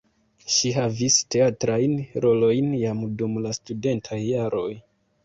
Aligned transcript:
Ŝi 0.51 0.69
havis 0.77 1.17
teatrajn 1.35 1.93
rolojn 2.25 2.71
jam 2.85 3.05
dum 3.21 3.37
la 3.45 3.53
studentaj 3.59 4.19
jaroj. 4.31 4.69